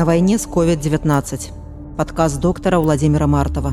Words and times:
На 0.00 0.06
войне 0.06 0.38
с 0.38 0.46
COVID-19. 0.46 1.52
Подкаст 1.98 2.40
доктора 2.40 2.78
Владимира 2.78 3.26
Мартова. 3.26 3.72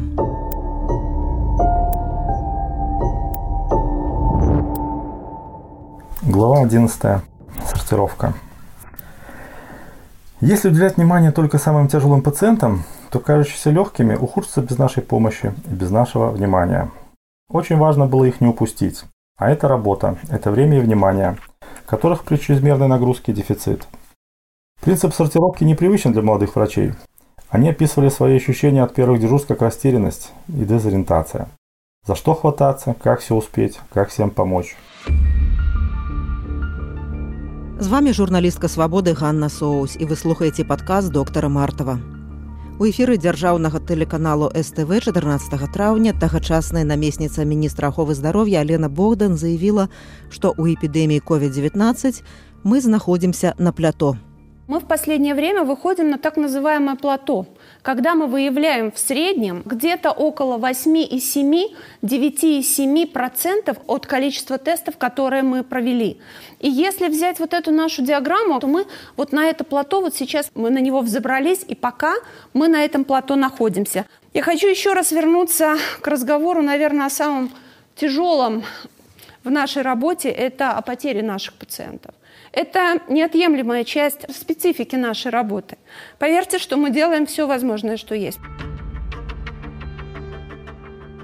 Глава 6.23 6.59
11. 6.63 7.21
Сортировка. 7.65 8.33
Если 10.41 10.67
уделять 10.67 10.97
внимание 10.97 11.31
только 11.31 11.59
самым 11.59 11.87
тяжелым 11.87 12.21
пациентам, 12.21 12.83
то 13.09 13.19
кажущиеся 13.19 13.69
легкими 13.69 14.15
ухудшатся 14.15 14.61
без 14.61 14.77
нашей 14.77 15.03
помощи 15.03 15.53
и 15.71 15.73
без 15.73 15.91
нашего 15.91 16.31
внимания. 16.31 16.91
Очень 17.49 17.77
важно 17.77 18.05
было 18.05 18.25
их 18.25 18.41
не 18.41 18.47
упустить. 18.47 19.05
А 19.37 19.51
это 19.51 19.67
работа, 19.67 20.17
это 20.29 20.49
время 20.49 20.79
и 20.79 20.81
внимание, 20.81 21.37
которых 21.85 22.23
при 22.23 22.37
чрезмерной 22.37 22.87
нагрузке 22.87 23.33
дефицит. 23.33 23.87
Принцип 24.81 25.13
сортировки 25.13 25.63
непривычен 25.63 26.11
для 26.11 26.23
молодых 26.23 26.55
врачей. 26.55 26.93
Они 27.49 27.69
описывали 27.69 28.09
свои 28.09 28.37
ощущения 28.37 28.81
от 28.83 28.95
первых 28.95 29.21
дежурств 29.21 29.47
как 29.47 29.61
растерянность 29.61 30.31
и 30.47 30.65
дезориентация. 30.65 31.49
За 32.07 32.15
что 32.15 32.33
хвататься, 32.33 32.95
как 32.99 33.19
все 33.19 33.35
успеть, 33.35 33.79
как 33.93 34.09
всем 34.09 34.31
помочь. 34.31 34.75
З 37.79 37.87
вами 37.87 38.11
журналістка 38.11 38.67
свабоды 38.67 39.13
Ганна 39.13 39.49
Соус 39.49 39.97
і 39.99 40.05
вы 40.05 40.15
слухаеце 40.15 40.63
падказ 40.63 41.09
доктара 41.09 41.47
Мартава. 41.47 41.99
У 42.80 42.86
эфіры 42.88 43.14
дзяржаўнага 43.20 43.78
тэлеканалу 43.78 44.48
СТВ 44.58 44.98
14 45.06 45.54
траўня 45.70 46.12
тагачасная 46.18 46.82
намесніца 46.82 47.44
міністра 47.46 47.92
аховы 47.92 48.16
здароўя 48.18 48.64
Алена 48.64 48.88
Богдан 48.88 49.36
заявіла, 49.36 49.86
што 50.32 50.50
ў 50.50 50.74
эпідэміі 50.74 51.22
COVID-19 51.22 52.24
мы 52.64 52.80
знаходзімся 52.80 53.54
на 53.58 53.70
плято. 53.70 54.16
Мы 54.67 54.81
в 54.81 54.85
последнее 54.85 55.33
время 55.33 55.63
выходим 55.63 56.09
на 56.09 56.17
так 56.17 56.35
называемое 56.35 56.97
плато, 56.97 57.45
когда 57.81 58.15
мы 58.15 58.27
выявляем 58.27 58.91
в 58.91 58.99
среднем 58.99 59.61
где-то 59.63 60.11
около 60.11 60.57
8,7, 60.57 61.73
9,7% 62.01 63.77
от 63.87 64.05
количества 64.05 64.57
тестов, 64.57 64.97
которые 64.97 65.43
мы 65.43 65.63
провели. 65.63 66.19
И 66.59 66.69
если 66.69 67.07
взять 67.07 67.39
вот 67.39 67.53
эту 67.53 67.71
нашу 67.71 68.01
диаграмму, 68.01 68.59
то 68.59 68.67
мы 68.67 68.85
вот 69.15 69.31
на 69.31 69.45
это 69.45 69.63
плато, 69.63 70.01
вот 70.01 70.15
сейчас 70.15 70.51
мы 70.53 70.69
на 70.69 70.79
него 70.79 70.99
взобрались, 70.99 71.63
и 71.65 71.73
пока 71.73 72.15
мы 72.53 72.67
на 72.67 72.83
этом 72.83 73.05
плато 73.05 73.37
находимся. 73.37 74.05
Я 74.33 74.43
хочу 74.43 74.67
еще 74.67 74.91
раз 74.91 75.13
вернуться 75.13 75.77
к 76.01 76.07
разговору, 76.07 76.61
наверное, 76.61 77.05
о 77.05 77.09
самом 77.09 77.51
тяжелом 77.95 78.63
в 79.45 79.49
нашей 79.49 79.81
работе, 79.81 80.27
это 80.27 80.71
о 80.73 80.81
потере 80.81 81.23
наших 81.23 81.53
пациентов. 81.53 82.13
Это 82.56 83.00
неотъемлемая 83.08 83.84
часть 83.84 84.30
специфики 84.34 84.96
нашей 84.96 85.30
работы. 85.30 85.76
Поверьте, 86.18 86.58
что 86.58 86.76
мы 86.76 86.90
делаем 86.90 87.26
все 87.26 87.46
возможное, 87.46 87.96
что 87.96 88.14
есть. 88.14 88.40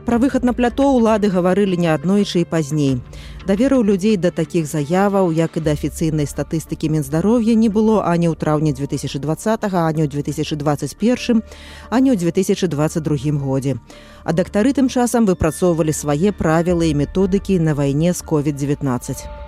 Пра 0.09 0.17
выхад 0.17 0.41
на 0.43 0.55
плято 0.57 0.89
ўлады 0.89 1.29
гаварылі 1.29 1.77
неаднойчы 1.77 2.41
і 2.41 2.49
пазней. 2.49 2.97
Даверу 3.45 3.83
людзей 3.85 4.17
да 4.17 4.31
такіх 4.33 4.65
заяваў, 4.65 5.29
як 5.37 5.61
і 5.61 5.61
да 5.61 5.77
афіцыйнай 5.77 6.25
статыстыкі 6.25 6.89
мінздароўя 6.89 7.53
не 7.53 7.69
было 7.69 8.01
ані 8.09 8.33
ў 8.33 8.35
траўні 8.41 8.73
2020, 8.73 9.69
ані 9.69 10.03
ў 10.05 10.09
2021, 10.09 11.45
ані 11.93 12.09
ў 12.13 12.17
2022 12.17 13.37
годзе. 13.37 13.77
А 14.25 14.33
дактары 14.33 14.73
тым 14.73 14.89
часам 14.89 15.29
выпрацоўвалі 15.29 15.93
свае 15.93 16.33
правілы 16.33 16.89
і 16.89 16.97
методыкі 17.05 17.61
на 17.61 17.77
вайне 17.77 18.17
з 18.17 18.25
COVID-19. 18.25 19.42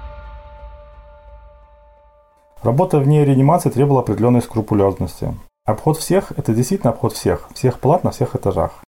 Работа 2.66 2.97
вне 2.97 3.23
реанимации 3.23 3.69
требовала 3.69 4.02
определенной 4.02 4.41
скрупулезности. 4.41 5.35
Обход 5.66 5.99
всех– 5.99 6.31
это 6.35 6.52
действительно 6.52 6.89
обход 6.89 7.13
всех, 7.13 7.47
всех 7.53 7.79
палат 7.79 8.03
на 8.03 8.09
всех 8.09 8.35
этажах. 8.35 8.84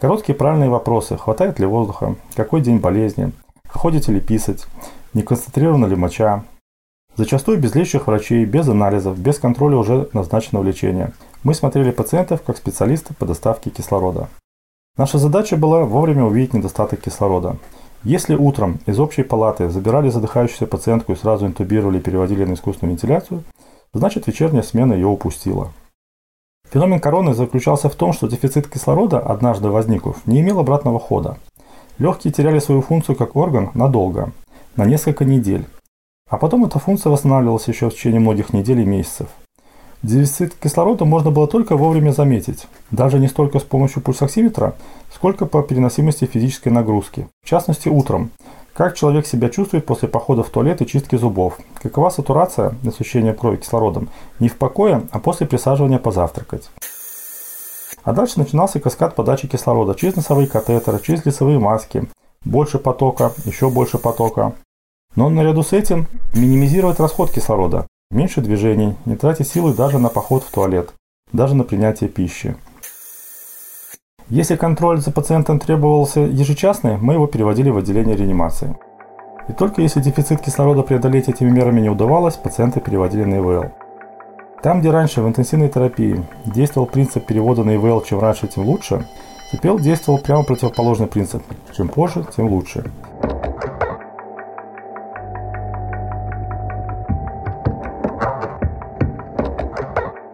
Короткие 0.00 0.36
правильные 0.36 0.70
вопросы. 0.70 1.16
Хватает 1.16 1.58
ли 1.58 1.66
воздуха? 1.66 2.14
Какой 2.36 2.60
день 2.60 2.78
болезни? 2.78 3.32
Ходите 3.68 4.12
ли 4.12 4.20
писать? 4.20 4.68
Не 5.14 5.22
концентрирована 5.22 5.86
ли 5.86 5.96
моча? 5.96 6.44
Зачастую 7.16 7.58
без 7.58 7.74
лечащих 7.74 8.06
врачей, 8.06 8.44
без 8.44 8.68
анализов, 8.68 9.18
без 9.18 9.40
контроля 9.40 9.78
уже 9.78 10.08
назначенного 10.12 10.62
лечения. 10.62 11.12
Мы 11.42 11.54
смотрели 11.54 11.90
пациентов 11.90 12.42
как 12.42 12.56
специалисты 12.56 13.14
по 13.14 13.26
доставке 13.26 13.70
кислорода. 13.70 14.28
Наша 14.96 15.18
задача 15.18 15.56
была 15.56 15.82
вовремя 15.82 16.22
увидеть 16.22 16.54
недостаток 16.54 17.00
кислорода– 17.00 17.56
если 18.04 18.34
утром 18.34 18.80
из 18.86 18.98
общей 18.98 19.22
палаты 19.22 19.68
забирали 19.68 20.08
задыхающуюся 20.08 20.66
пациентку 20.66 21.12
и 21.12 21.16
сразу 21.16 21.46
интубировали 21.46 21.98
и 21.98 22.00
переводили 22.00 22.44
на 22.44 22.54
искусственную 22.54 22.94
вентиляцию, 22.94 23.44
значит 23.92 24.26
вечерняя 24.26 24.62
смена 24.62 24.94
ее 24.94 25.06
упустила. 25.06 25.72
Феномен 26.72 27.00
короны 27.00 27.34
заключался 27.34 27.88
в 27.88 27.94
том, 27.94 28.12
что 28.12 28.28
дефицит 28.28 28.66
кислорода, 28.66 29.20
однажды 29.20 29.68
возникнув, 29.68 30.26
не 30.26 30.40
имел 30.40 30.58
обратного 30.58 30.98
хода. 30.98 31.36
Легкие 31.98 32.32
теряли 32.32 32.58
свою 32.58 32.80
функцию 32.80 33.14
как 33.14 33.36
орган 33.36 33.70
надолго, 33.74 34.32
на 34.74 34.84
несколько 34.84 35.24
недель. 35.24 35.66
А 36.28 36.38
потом 36.38 36.64
эта 36.64 36.78
функция 36.78 37.10
восстанавливалась 37.10 37.68
еще 37.68 37.90
в 37.90 37.94
течение 37.94 38.20
многих 38.20 38.52
недель 38.54 38.80
и 38.80 38.86
месяцев. 38.86 39.28
Дефицит 40.02 40.54
кислорода 40.56 41.04
можно 41.04 41.30
было 41.30 41.46
только 41.46 41.76
вовремя 41.76 42.10
заметить, 42.10 42.66
даже 42.90 43.20
не 43.20 43.28
столько 43.28 43.60
с 43.60 43.62
помощью 43.62 44.02
пульсоксиметра, 44.02 44.74
сколько 45.14 45.46
по 45.46 45.62
переносимости 45.62 46.24
физической 46.24 46.70
нагрузки. 46.70 47.28
В 47.44 47.48
частности, 47.48 47.88
утром. 47.88 48.30
Как 48.74 48.96
человек 48.96 49.26
себя 49.26 49.48
чувствует 49.48 49.86
после 49.86 50.08
похода 50.08 50.42
в 50.42 50.50
туалет 50.50 50.82
и 50.82 50.86
чистки 50.86 51.14
зубов? 51.14 51.58
Какова 51.80 52.10
сатурация, 52.10 52.74
насыщение 52.82 53.32
крови 53.32 53.58
кислородом, 53.58 54.08
не 54.40 54.48
в 54.48 54.56
покое, 54.56 55.02
а 55.12 55.20
после 55.20 55.46
присаживания 55.46 55.98
позавтракать? 55.98 56.70
А 58.02 58.12
дальше 58.12 58.40
начинался 58.40 58.80
каскад 58.80 59.14
подачи 59.14 59.46
кислорода 59.46 59.94
через 59.94 60.16
носовые 60.16 60.48
катетеры, 60.48 60.98
через 61.00 61.24
лицевые 61.24 61.60
маски. 61.60 62.08
Больше 62.44 62.78
потока, 62.78 63.32
еще 63.44 63.70
больше 63.70 63.98
потока. 63.98 64.54
Но 65.14 65.28
наряду 65.28 65.62
с 65.62 65.72
этим 65.72 66.08
минимизировать 66.34 66.98
расход 66.98 67.30
кислорода. 67.30 67.86
Меньше 68.12 68.42
движений, 68.42 68.94
не 69.06 69.16
тратить 69.16 69.48
силы 69.48 69.72
даже 69.72 69.98
на 69.98 70.10
поход 70.10 70.42
в 70.42 70.50
туалет, 70.50 70.92
даже 71.32 71.54
на 71.54 71.64
принятие 71.64 72.10
пищи. 72.10 72.54
Если 74.28 74.54
контроль 74.54 75.00
за 75.00 75.10
пациентом 75.12 75.58
требовался 75.58 76.20
ежечасный, 76.20 76.98
мы 76.98 77.14
его 77.14 77.26
переводили 77.26 77.70
в 77.70 77.78
отделение 77.78 78.14
реанимации. 78.14 78.76
И 79.48 79.54
только 79.54 79.80
если 79.80 80.02
дефицит 80.02 80.42
кислорода 80.42 80.82
преодолеть 80.82 81.30
этими 81.30 81.48
мерами 81.48 81.80
не 81.80 81.88
удавалось, 81.88 82.34
пациента 82.36 82.80
переводили 82.80 83.24
на 83.24 83.36
ИВЛ. 83.36 83.72
Там, 84.62 84.80
где 84.80 84.90
раньше 84.90 85.22
в 85.22 85.26
интенсивной 85.26 85.70
терапии 85.70 86.22
действовал 86.44 86.86
принцип 86.86 87.24
перевода 87.24 87.64
на 87.64 87.76
ИВЛ 87.76 88.02
«чем 88.02 88.20
раньше, 88.20 88.46
тем 88.46 88.66
лучше», 88.66 89.06
теперь 89.50 89.80
действовал 89.80 90.18
прямо 90.18 90.42
противоположный 90.42 91.06
принцип 91.06 91.42
«чем 91.74 91.88
позже, 91.88 92.26
тем 92.36 92.48
лучше». 92.48 92.84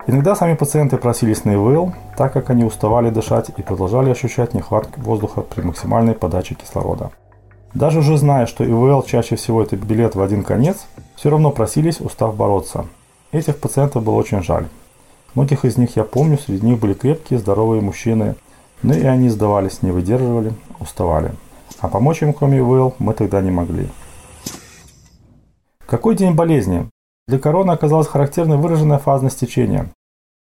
Иногда 0.09 0.35
сами 0.35 0.55
пациенты 0.55 0.97
просились 0.97 1.45
на 1.45 1.55
ИВЛ, 1.55 1.93
так 2.17 2.33
как 2.33 2.49
они 2.49 2.65
уставали 2.65 3.11
дышать 3.11 3.51
и 3.55 3.61
продолжали 3.61 4.09
ощущать 4.09 4.55
нехватку 4.55 5.03
воздуха 5.03 5.43
при 5.43 5.61
максимальной 5.61 6.15
подаче 6.15 6.55
кислорода. 6.55 7.11
Даже 7.75 7.99
уже 7.99 8.17
зная, 8.17 8.47
что 8.47 8.65
ИВЛ 8.65 9.03
чаще 9.03 9.37
всего 9.37 9.63
это 9.63 9.77
билет 9.77 10.15
в 10.15 10.23
один 10.23 10.45
конец, 10.45 10.87
все 11.15 11.29
равно 11.29 11.51
просились, 11.51 12.01
устав 12.01 12.35
бороться. 12.35 12.87
Этих 13.33 13.59
пациентов 13.59 14.03
было 14.03 14.15
очень 14.15 14.43
жаль. 14.43 14.69
Многих 15.35 15.67
из 15.67 15.77
них 15.77 15.95
я 15.97 16.05
помню, 16.05 16.39
среди 16.39 16.65
них 16.65 16.81
были 16.81 16.95
крепкие, 16.95 17.39
здоровые 17.39 17.83
мужчины, 17.83 18.35
но 18.83 18.95
и 18.95 19.05
они 19.05 19.29
сдавались, 19.29 19.83
не 19.83 19.91
выдерживали, 19.91 20.55
уставали. 20.81 21.33
А 21.81 21.89
помочь 21.89 22.23
им, 22.23 22.33
кроме 22.33 22.61
ИВЛ, 22.61 22.95
мы 22.99 23.13
тогда 23.13 23.43
не 23.43 23.51
могли. 23.51 23.91
Какой 25.85 26.17
день 26.17 26.33
болезни? 26.33 26.89
Для 27.27 27.39
короны 27.39 27.73
оказалось 27.73 28.07
характерной 28.07 28.57
выраженная 28.57 28.97
фазность 28.97 29.39
течения. 29.39 29.91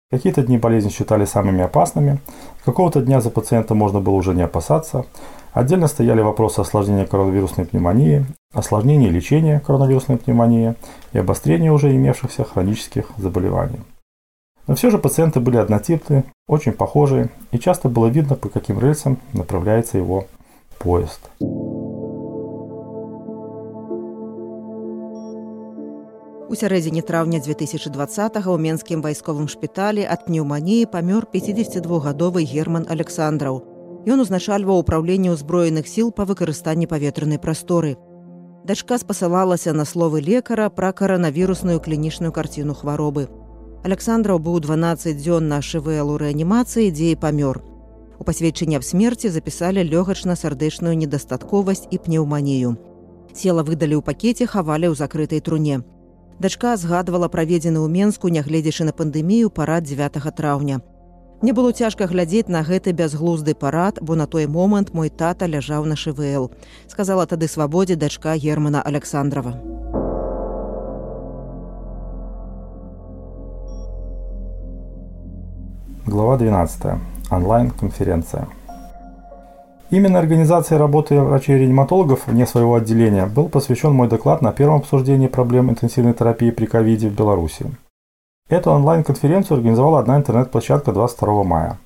Какие-то 0.10 0.42
дни 0.42 0.58
болезни 0.58 0.90
считали 0.90 1.26
самыми 1.26 1.62
опасными, 1.62 2.20
какого-то 2.64 3.02
дня 3.02 3.20
за 3.20 3.30
пациента 3.30 3.76
можно 3.76 4.00
было 4.00 4.14
уже 4.14 4.34
не 4.34 4.42
опасаться. 4.42 5.06
Отдельно 5.52 5.88
стояли 5.88 6.22
вопросы 6.22 6.62
осложнения 6.62 7.06
коронавирусной 7.06 7.66
пневмонии, 7.66 8.26
осложнения 8.54 9.10
лечения 9.10 9.60
коронавирусной 9.60 10.18
пневмонии 10.18 10.76
и 11.12 11.18
обострения 11.18 11.74
уже 11.74 11.94
имевшихся 11.94 12.46
хронических 12.46 13.12
заболеваний. 13.18 13.82
Но 14.66 14.76
все 14.76 14.92
же 14.92 14.98
пациенты 14.98 15.42
были 15.42 15.58
однотипные, 15.58 16.24
очень 16.48 16.72
похожие, 16.72 17.30
и 17.52 17.60
часто 17.60 17.90
было 17.90 18.08
видно, 18.08 18.36
по 18.36 18.48
каким 18.48 18.80
рельсам 18.80 19.18
направляется 19.34 19.98
его 19.98 20.28
поезд. 20.80 21.20
У 26.48 26.56
сярэдзіне 26.56 27.02
траўня 27.04 27.40
2020 27.44 28.38
ў 28.40 28.56
менскім 28.56 29.02
вайсковым 29.04 29.50
шпіталі 29.52 30.08
ад 30.08 30.22
пнеўманіі 30.28 30.88
памёр 30.88 31.28
52гадовы 31.34 32.44
герман 32.48 32.88
александраў. 32.88 33.60
Ён 34.08 34.24
узначальваў 34.24 34.80
упраўленне 34.80 35.34
ўзброеных 35.36 35.92
сіл 35.92 36.14
па 36.16 36.24
выкарыстанні 36.24 36.88
паветранай 36.88 37.36
прасторы. 37.36 37.98
Дачка 38.64 38.96
спасылалася 38.96 39.74
на 39.76 39.84
словы 39.84 40.24
лекара 40.24 40.70
пра 40.72 40.94
каранавірусную 40.96 41.84
клінічную 41.84 42.32
карціну 42.32 42.80
хваробы. 42.80 43.28
Александраў 43.84 44.40
быў 44.40 44.64
12 44.64 45.20
дзён 45.20 45.52
на 45.52 45.60
швл 45.60 46.16
у 46.16 46.16
рэанімацыі, 46.16 46.96
дзе 46.96 47.12
і 47.12 47.20
памёр. 47.20 47.60
У 48.20 48.24
пасведчанні 48.24 48.80
аб 48.80 48.88
смерці 48.88 49.36
запісалі 49.36 49.84
лёгачна-сардэчную 49.84 50.96
недастатковасць 50.96 51.92
і 51.92 52.00
пнеўманію. 52.00 52.80
Цела 53.36 53.68
выдалі 53.68 54.00
ў 54.00 54.02
пакеце, 54.02 54.48
хавалі 54.48 54.88
ў 54.88 54.96
закрытай 54.96 55.44
труне. 55.44 55.84
Дачка 56.38 56.78
згадвала 56.78 57.26
праведзены 57.34 57.82
ў 57.82 57.90
Менску, 57.90 58.30
нягледзячы 58.30 58.86
на 58.86 58.94
пандэмію 58.94 59.50
парад 59.50 59.90
9 59.90 60.22
траўня. 60.38 60.86
Мне 61.42 61.50
было 61.50 61.74
цяжка 61.74 62.06
глядзець 62.06 62.46
на 62.46 62.62
гэты 62.62 62.94
бязглузды 62.94 63.58
парад, 63.58 63.98
бо 64.02 64.14
на 64.14 64.30
той 64.30 64.46
момант 64.46 64.94
мой 64.94 65.10
тата 65.10 65.50
ляжаў 65.50 65.90
на 65.90 65.98
швл. 65.98 66.54
сказала 66.86 67.26
тады 67.26 67.48
свабодзе 67.48 67.96
дачка 67.96 68.38
германа 68.38 68.84
Александрова. 68.86 69.58
Глава 76.06 76.38
12. 76.38 77.02
Онлайн-конференция. 77.32 78.48
Именно 79.90 80.20
организации 80.20 80.76
работы 80.76 81.22
врачей-реаниматологов 81.22 82.28
вне 82.28 82.46
своего 82.46 82.76
отделения 82.76 83.26
был 83.26 83.48
посвящен 83.48 83.94
мой 83.94 84.10
доклад 84.10 84.42
на 84.42 84.52
первом 84.52 84.80
обсуждении 84.80 85.28
проблем 85.28 85.70
интенсивной 85.70 86.14
терапии 86.14 86.52
при 86.52 86.66
ковиде 86.66 87.08
в 87.08 87.16
Беларуси. 87.16 87.72
Эту 88.50 88.72
онлайн-конференцию 88.72 89.58
организовала 89.58 90.00
одна 90.00 90.18
интернет-площадка 90.18 90.92
22 90.92 91.44
мая. 91.44 91.78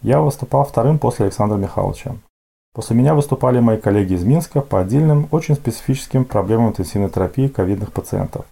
Я 0.00 0.22
выступал 0.22 0.64
вторым 0.64 0.98
после 0.98 1.26
Александра 1.26 1.56
Михайловича. 1.56 2.14
После 2.74 2.96
меня 2.96 3.14
выступали 3.14 3.60
мои 3.60 3.76
коллеги 3.76 4.14
из 4.14 4.24
Минска 4.24 4.62
по 4.62 4.80
отдельным, 4.80 5.28
очень 5.30 5.54
специфическим 5.54 6.24
проблемам 6.24 6.68
интенсивной 6.68 7.10
терапии 7.10 7.48
ковидных 7.48 7.92
пациентов. 7.92 8.46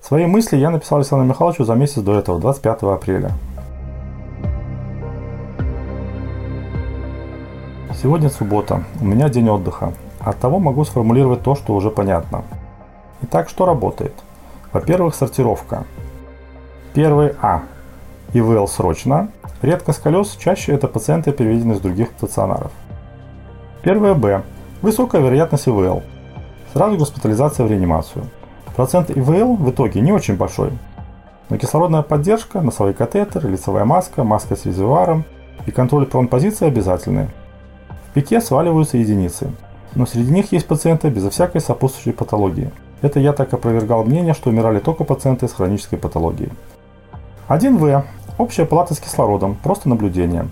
Свои 0.00 0.26
мысли 0.26 0.56
я 0.56 0.70
написал 0.70 0.98
Александру 0.98 1.28
Михайловичу 1.28 1.64
за 1.64 1.74
месяц 1.74 2.02
до 2.02 2.18
этого, 2.18 2.38
25 2.38 2.82
апреля. 2.82 3.32
Сегодня 8.00 8.30
суббота, 8.30 8.84
у 9.00 9.04
меня 9.04 9.28
день 9.28 9.48
отдыха. 9.48 9.92
Оттого 10.20 10.58
могу 10.58 10.84
сформулировать 10.84 11.42
то, 11.42 11.54
что 11.54 11.74
уже 11.74 11.90
понятно. 11.90 12.44
Итак, 13.22 13.48
что 13.48 13.66
работает– 13.66 14.14
во-первых, 14.72 15.14
сортировка. 15.14 15.84
Первый 16.94 17.34
А. 17.42 17.62
ИВЛ 18.32 18.66
срочно. 18.66 19.28
Редко 19.60 19.92
с 19.92 19.98
колес, 19.98 20.36
чаще 20.36 20.72
это 20.72 20.88
пациенты, 20.88 21.30
переведенные 21.32 21.76
из 21.76 21.80
других 21.80 22.08
стационаров. 22.16 22.72
Первое 23.82 24.14
Б. 24.14 24.42
Высокая 24.80 25.20
вероятность 25.20 25.68
ИВЛ. 25.68 26.02
Сразу 26.72 26.96
госпитализация 26.96 27.66
в 27.66 27.70
реанимацию. 27.70 28.24
Процент 28.74 29.10
ИВЛ 29.10 29.56
в 29.56 29.70
итоге 29.70 30.00
не 30.00 30.12
очень 30.12 30.36
большой. 30.36 30.70
Но 31.50 31.58
кислородная 31.58 32.02
поддержка, 32.02 32.62
носовой 32.62 32.94
катетер, 32.94 33.46
лицевая 33.46 33.84
маска, 33.84 34.24
маска 34.24 34.56
с 34.56 34.64
резервуаром 34.64 35.24
и 35.66 35.70
контроль 35.70 36.06
пронпозиции 36.06 36.66
обязательны. 36.66 37.28
Пике 38.14 38.40
сваливаются 38.40 38.98
единицы. 38.98 39.50
Но 39.94 40.06
среди 40.06 40.32
них 40.32 40.52
есть 40.52 40.66
пациенты 40.66 41.08
безо 41.08 41.30
всякой 41.30 41.60
сопутствующей 41.60 42.12
патологии– 42.12 42.70
это 43.02 43.18
я 43.18 43.32
так 43.32 43.52
опровергал 43.52 44.04
мнение, 44.04 44.32
что 44.32 44.50
умирали 44.50 44.78
только 44.78 45.02
пациенты 45.02 45.48
с 45.48 45.52
хронической 45.52 45.98
патологией. 45.98 46.52
1В– 47.48 48.04
общая 48.38 48.64
плата 48.64 48.94
с 48.94 49.00
кислородом, 49.00 49.56
просто 49.56 49.88
наблюдение. 49.88 50.48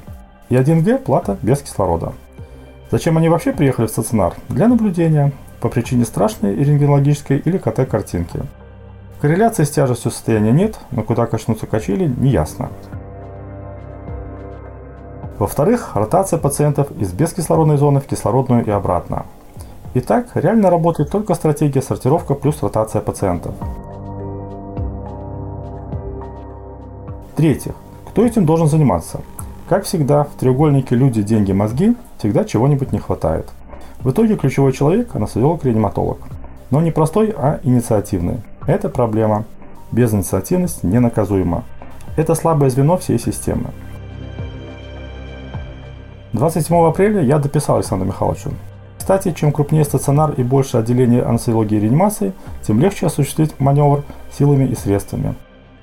И 0.49 0.57
1Г– 0.57 0.99
плата 1.05 1.39
без 1.43 1.61
кислорода. 1.61 2.12
Зачем 2.91 3.17
они 3.17 3.29
вообще 3.29 3.53
приехали 3.53 3.87
в 3.87 3.91
стационар? 3.91 4.35
Для 4.49 4.67
наблюдения, 4.67 5.33
по 5.61 5.69
причине 5.69 6.05
страшной 6.05 6.57
рентгенологической 6.57 7.39
или 7.39 7.57
КТ-картинки. 7.57 8.41
Корреляции 9.21 9.62
с 9.62 9.71
тяжестью 9.71 10.11
состояния 10.11 10.51
нет, 10.51 10.77
но 10.91 11.05
куда 11.05 11.27
качнутся 11.27 11.69
качели– 11.69 12.12
неясно. 12.19 12.71
Во-вторых, 15.41 15.97
ротация 15.97 16.39
пациентов 16.39 16.93
из 16.93 17.13
бескислородной 17.13 17.79
зоны 17.79 17.99
в 17.99 18.07
кислородную 18.07 18.65
и 18.65 18.71
обратно– 18.71 19.27
Итак, 19.93 20.29
реально 20.35 20.71
работает 20.71 21.11
только 21.11 21.35
стратегия 21.35 21.83
сортировка 21.83 22.35
плюс 22.35 22.63
ротация 22.63 23.03
пациентов. 23.03 23.55
В-третьих, 27.33 27.75
кто 28.07 28.25
этим 28.25 28.47
должен 28.47 28.69
заниматься? 28.69 29.21
Как 29.69 29.85
всегда, 29.85 30.25
в 30.25 30.39
треугольнике 30.39 30.95
люди, 30.95 31.23
деньги, 31.23 31.51
мозги 31.51 31.97
всегда 32.19 32.45
чего-нибудь 32.45 32.93
не 32.93 33.01
хватает. 33.01 33.49
В 33.99 34.11
итоге 34.13 34.37
ключевой 34.37 34.73
человек– 34.73 35.13
анестезиолог-реаниматолог. 35.17 36.19
Но 36.71 36.81
не 36.81 36.93
простой, 36.93 37.35
а 37.37 37.59
инициативный. 37.65 38.37
Это 38.69 38.89
проблема. 38.89 39.45
Безинициативность 39.91 40.85
ненаказуема. 40.85 41.65
Это 42.17 42.37
слабое 42.37 42.71
звено 42.71 42.97
всей 42.97 43.19
системы. 43.19 43.71
27 46.32 46.77
апреля 46.87 47.23
я 47.23 47.38
дописал 47.38 47.77
Александру 47.77 48.06
Михайловичу. 48.06 48.50
Кстати, 48.99 49.32
чем 49.32 49.50
крупнее 49.50 49.85
стационар 49.85 50.32
и 50.37 50.44
больше 50.44 50.77
отделение 50.77 51.23
анестезиологии 51.23 51.77
и 51.77 51.81
реанимации, 51.81 52.32
тем 52.62 52.79
легче 52.81 53.06
осуществить 53.06 53.59
маневр 53.59 54.05
силами 54.31 54.65
и 54.67 54.77
средствами. 54.77 55.35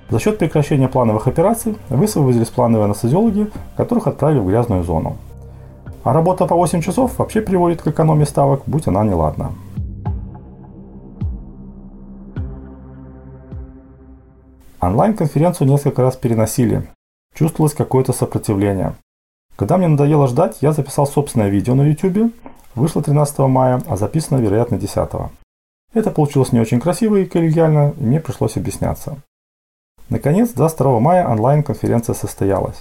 За 0.09 0.19
счет 0.19 0.37
прекращения 0.37 0.87
плановых 0.87 1.27
операций 1.27 1.75
высвободились 1.89 2.47
плановые 2.47 2.85
анестезиологи, 2.85 3.47
которых 3.75 4.07
отправили 4.07 4.39
в 4.39 4.47
грязную 4.47 4.83
зону. 4.83 5.17
А 6.05 6.13
работа 6.13 6.45
по 6.45 6.55
8 6.55 6.79
часов 6.79 7.19
вообще 7.19 7.41
приводит 7.41 7.81
к 7.81 7.87
экономии 7.87 8.23
ставок, 8.23 8.61
будь 8.65 8.87
она 8.87 9.03
неладна. 9.03 9.51
Онлайн-конференцию 14.79 15.67
несколько 15.67 16.03
раз 16.03 16.15
переносили. 16.15 16.87
Чувствовалось 17.33 17.73
какое-то 17.73 18.13
сопротивление. 18.13 18.93
Когда 19.57 19.77
мне 19.77 19.89
надоело 19.89 20.27
ждать, 20.27 20.59
я 20.61 20.71
записал 20.71 21.05
собственное 21.05 21.49
видео 21.49 21.75
на 21.75 21.81
YouTube, 21.81 22.31
Вышло 22.77 23.01
13 23.01 23.39
мая, 23.39 23.81
а 23.87 23.97
записано, 23.97 24.37
вероятно, 24.37 24.77
10. 24.77 25.09
Это 25.95 26.11
получилось 26.11 26.51
не 26.51 26.59
очень 26.59 26.79
красиво 26.79 27.15
и 27.15 27.25
коллегиально, 27.25 27.95
и 27.97 28.03
мне 28.03 28.19
пришлось 28.19 28.55
объясняться. 28.55 29.17
Наконец, 30.09 30.51
22 30.51 30.99
мая 30.99 31.27
онлайн-конференция 31.27 32.13
состоялась. 32.13 32.79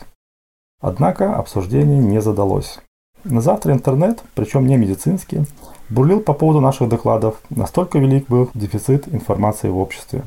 Однако 0.82 1.34
обсуждение 1.34 1.98
не 1.98 2.20
задалось. 2.20 2.78
На 3.24 3.40
завтра 3.40 3.72
интернет, 3.72 4.22
причем 4.34 4.66
не 4.66 4.76
медицинский, 4.76 5.46
бурлил 5.88 6.20
по 6.20 6.34
поводу 6.34 6.60
наших 6.60 6.90
докладов, 6.90 7.40
настолько 7.48 7.98
велик 7.98 8.28
был 8.28 8.50
дефицит 8.52 9.08
информации 9.08 9.70
в 9.70 9.78
обществе. 9.78 10.24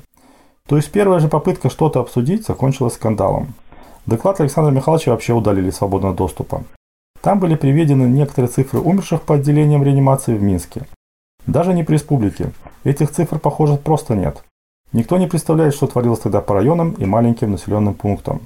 То 0.67 0.77
есть 0.77 0.91
первая 0.91 1.19
же 1.19 1.27
попытка 1.27 1.69
что-то 1.69 1.99
обсудить 1.99 2.47
закончилась 2.47 2.95
скандалом. 2.95 3.53
Доклад 4.05 4.39
Александра 4.41 4.71
Михайловича 4.71 5.11
вообще 5.11 5.33
удалили 5.33 5.69
свободного 5.69 6.15
доступа. 6.15 6.63
Там 7.21 7.39
были 7.39 7.55
приведены 7.55 8.03
некоторые 8.03 8.49
цифры 8.49 8.79
умерших 8.79 9.21
по 9.23 9.35
отделениям 9.35 9.83
реанимации 9.83 10.35
в 10.35 10.41
Минске. 10.41 10.87
Даже 11.45 11.73
не 11.73 11.83
по 11.83 11.91
республике. 11.91 12.51
Этих 12.83 13.11
цифр, 13.11 13.39
похоже, 13.39 13.75
просто 13.75 14.15
нет. 14.15 14.43
Никто 14.93 15.17
не 15.17 15.27
представляет, 15.27 15.75
что 15.75 15.87
творилось 15.87 16.19
тогда 16.19 16.41
по 16.41 16.55
районам 16.55 16.91
и 16.93 17.05
маленьким 17.05 17.51
населенным 17.51 17.93
пунктам. 17.93 18.41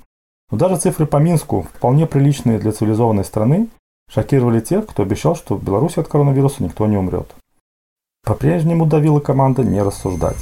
Но 0.51 0.57
даже 0.57 0.77
цифры 0.77 1.05
по 1.05 1.17
Минску, 1.17 1.67
вполне 1.74 2.05
приличные 2.05 2.60
для 2.60 2.72
цивилизованной 2.72 3.24
страны, 3.24 3.69
шокировали 4.12 4.60
тех, 4.60 4.86
кто 4.86 5.03
обещал, 5.03 5.36
что 5.36 5.55
в 5.55 5.63
Беларуси 5.63 6.00
от 6.00 6.07
коронавируса 6.07 6.63
никто 6.63 6.86
не 6.88 6.98
умрет. 6.98 7.33
По-прежнему 8.25 8.86
давила 8.86 9.19
команда 9.19 9.63
не 9.63 9.81
рассуждать. 9.81 10.38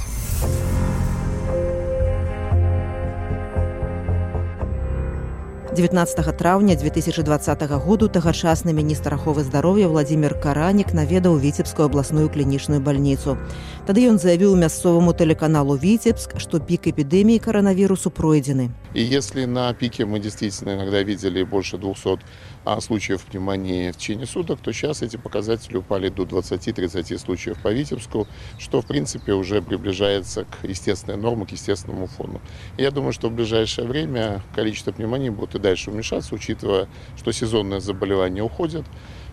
19 5.75 6.37
траўня 6.37 6.75
2020 6.75 7.61
году 7.85 8.07
тагачасны 8.07 8.73
міністр 8.73 9.13
аховы 9.13 9.43
здароўя 9.43 9.87
владимир 9.87 10.39
каранік 10.39 10.93
наведаў 10.93 11.37
віцебскую 11.39 11.85
абласную 11.85 12.29
клінічную 12.29 12.79
бальніцу 12.79 13.37
тады 13.85 14.07
ён 14.07 14.15
заявіў 14.17 14.55
мясцоваму 14.55 15.11
тэлеканалу 15.11 15.75
віцебск 15.75 16.39
што 16.39 16.59
пік 16.63 16.87
эпідэміі 16.87 17.43
каранавірусу 17.43 18.09
пройдзены 18.09 18.71
и 18.93 19.03
если 19.03 19.45
на 19.45 19.73
пике 19.73 20.05
мы 20.05 20.19
действительно 20.19 20.75
иногда 20.75 21.03
видели 21.03 21.43
больше 21.43 21.77
200 21.77 22.19
а, 22.64 22.80
случаев 22.80 23.24
пневмонии 23.24 23.90
в 23.90 23.96
течение 23.96 24.26
суток, 24.26 24.60
то 24.60 24.72
сейчас 24.72 25.02
эти 25.02 25.16
показатели 25.16 25.76
упали 25.76 26.08
до 26.08 26.22
20-30 26.24 27.18
случаев 27.18 27.60
по 27.60 27.72
Витебску, 27.72 28.26
что 28.58 28.80
в 28.80 28.86
принципе 28.86 29.32
уже 29.32 29.62
приближается 29.62 30.44
к 30.44 30.64
естественной 30.64 31.18
норме, 31.18 31.46
к 31.46 31.50
естественному 31.50 32.06
фону. 32.06 32.40
Я 32.78 32.90
думаю, 32.90 33.12
что 33.12 33.28
в 33.28 33.32
ближайшее 33.32 33.86
время 33.86 34.42
количество 34.54 34.92
пневмонии 34.92 35.30
будет 35.30 35.54
и 35.54 35.58
дальше 35.58 35.90
уменьшаться, 35.90 36.34
учитывая, 36.34 36.88
что 37.16 37.32
сезонные 37.32 37.80
заболевания 37.80 38.42
уходят. 38.42 38.84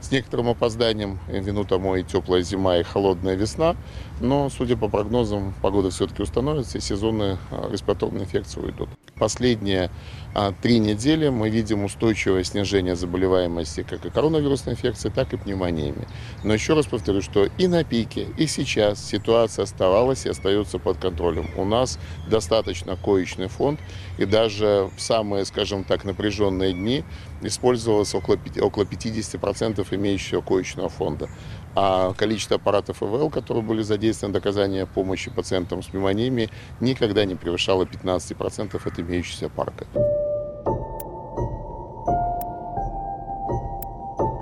С 0.02 0.12
некоторым 0.12 0.48
опозданием 0.48 1.20
вину 1.28 1.66
тому 1.66 1.96
и 1.98 2.04
теплая 2.04 2.42
зима, 2.42 2.78
и 2.78 2.84
холодная 2.84 3.36
весна. 3.36 3.76
Но, 4.22 4.50
судя 4.50 4.78
по 4.78 4.88
прогнозам, 4.88 5.54
погода 5.62 5.90
все-таки 5.90 6.24
установится, 6.24 6.78
и 6.78 6.82
сезонные 6.82 7.38
а, 7.52 7.70
респираторные 7.70 8.24
инфекции 8.24 8.62
уйдут. 8.62 8.90
последние 9.16 9.92
три 10.62 10.80
недели 10.80 11.30
мы 11.30 11.50
видим 11.50 11.84
устойчивое 11.84 12.44
снижение 12.44 12.96
заболеваемости 12.96 13.84
как 13.84 14.06
и 14.06 14.10
коронавирусной 14.10 14.76
инфекцией, 14.76 15.14
так 15.14 15.34
и 15.34 15.38
пневмониями. 15.38 16.08
Но 16.44 16.54
еще 16.54 16.74
раз 16.74 16.86
повторю, 16.86 17.22
что 17.22 17.46
и 17.58 17.68
на 17.68 17.84
пике, 17.84 18.28
и 18.38 18.48
сейчас 18.48 19.04
ситуация 19.04 19.64
оставалась 19.64 20.26
и 20.26 20.30
остается 20.30 20.80
под 20.80 20.98
контролем. 20.98 21.50
У 21.58 21.66
нас 21.66 22.00
достаточно 22.30 22.96
коечный 22.96 23.48
фонд, 23.48 23.80
и 24.18 24.26
даже 24.26 24.90
в 24.96 25.02
самые, 25.02 25.46
скажем 25.46 25.84
так, 25.84 26.06
напряженные 26.06 26.74
дни 26.74 27.04
использовалось 27.42 28.14
около, 28.14 28.38
около 28.62 28.84
50% 28.84 29.86
имеющего 29.96 30.42
коечного 30.42 30.90
фонда. 30.90 31.30
А 31.76 32.14
количество 32.14 32.58
аппаратов 32.58 33.02
ИВЛ, 33.04 33.30
которые 33.30 33.64
были 33.64 33.82
задействованы 33.84 34.34
для 34.34 34.40
оказания 34.40 34.86
помощи 34.86 35.30
пациентам 35.30 35.84
с 35.84 35.88
пневмониями, 35.88 36.50
никогда 36.80 37.26
не 37.26 37.36
превышало 37.36 37.84
15% 37.84 38.82
от 38.84 39.00
имеющегося 39.00 39.50
парка. 39.50 39.86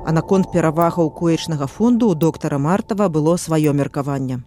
А 0.08 0.14
наконт 0.14 0.48
перавагаў 0.52 1.10
коечнага 1.12 1.68
фонду 1.68 2.08
у 2.08 2.16
доктора 2.16 2.58
Мартова 2.58 3.10
было 3.10 3.36
свое 3.36 3.74
меркаванне. 3.74 4.40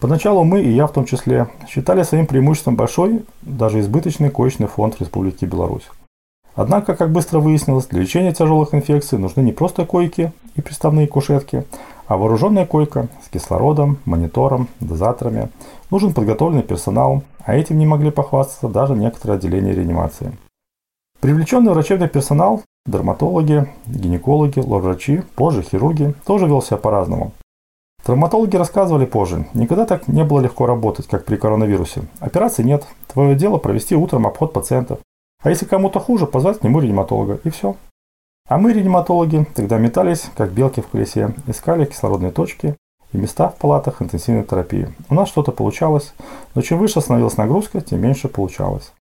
Поначалу 0.00 0.44
мы, 0.44 0.62
и 0.62 0.70
я 0.70 0.86
в 0.86 0.92
том 0.92 1.04
числе, 1.04 1.48
считали 1.68 2.04
своим 2.04 2.26
преимуществом 2.26 2.74
большой, 2.74 3.22
даже 3.42 3.80
избыточный 3.80 4.30
коечный 4.30 4.68
фонд 4.68 4.96
Республики 4.98 5.44
Беларусь. 5.44 5.90
Однако, 6.54 6.96
как 6.96 7.12
быстро 7.12 7.40
выяснилось, 7.40 7.84
для 7.84 8.00
лечения 8.00 8.32
тяжелых 8.32 8.74
инфекций 8.74 9.18
нужны 9.18 9.42
не 9.42 9.52
просто 9.52 9.84
койки 9.84 10.32
и 10.56 10.62
приставные 10.62 11.06
кушетки, 11.06 11.66
а 12.06 12.16
вооруженная 12.16 12.64
койка 12.64 13.08
с 13.26 13.28
кислородом, 13.28 13.98
монитором, 14.06 14.68
дозаторами. 14.80 15.50
Нужен 15.90 16.14
подготовленный 16.14 16.62
персонал, 16.62 17.24
а 17.44 17.54
этим 17.54 17.76
не 17.78 17.84
могли 17.84 18.10
похвастаться 18.10 18.68
даже 18.68 18.94
некоторые 18.94 19.36
отделения 19.36 19.74
реанимации. 19.74 20.32
Привлеченный 21.20 21.72
врачебный 21.72 22.08
персонал, 22.08 22.62
дерматологи, 22.86 23.68
гинекологи, 23.86 24.60
лор-врачи, 24.60 25.22
позже 25.34 25.62
хирурги, 25.62 26.14
тоже 26.24 26.46
вел 26.46 26.62
себя 26.62 26.76
по-разному. 26.76 27.32
Травматологи 28.04 28.56
рассказывали 28.56 29.06
позже, 29.06 29.46
никогда 29.54 29.86
так 29.86 30.08
не 30.08 30.24
было 30.24 30.40
легко 30.40 30.66
работать, 30.66 31.06
как 31.06 31.24
при 31.24 31.36
коронавирусе. 31.36 32.02
Операции 32.18 32.64
нет, 32.64 32.84
твое 33.06 33.36
дело 33.36 33.58
провести 33.58 33.94
утром 33.94 34.26
обход 34.26 34.52
пациентов, 34.52 34.98
а 35.42 35.50
если 35.50 35.66
кому-то 35.66 36.00
хуже, 36.00 36.26
позвать 36.26 36.58
к 36.58 36.64
нему 36.64 36.80
реаниматолога, 36.80 37.38
и 37.44 37.50
все. 37.50 37.76
А 38.48 38.58
мы, 38.58 38.72
реаниматологи, 38.72 39.46
тогда 39.54 39.78
метались, 39.78 40.30
как 40.36 40.52
белки 40.52 40.80
в 40.80 40.88
колесе, 40.88 41.34
искали 41.46 41.84
кислородные 41.84 42.32
точки 42.32 42.76
и 43.12 43.18
места 43.18 43.48
в 43.48 43.56
палатах 43.56 44.02
интенсивной 44.02 44.42
терапии. 44.42 44.92
У 45.08 45.14
нас 45.14 45.28
что-то 45.28 45.52
получалось, 45.52 46.12
но 46.54 46.62
чем 46.62 46.78
выше 46.78 47.00
становилась 47.00 47.36
нагрузка, 47.36 47.80
тем 47.80 48.00
меньше 48.00 48.28
получалось. 48.28 48.92